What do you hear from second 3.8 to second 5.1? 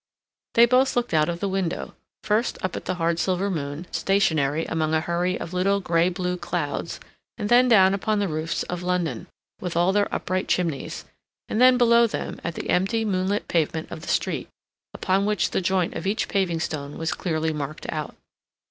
stationary among a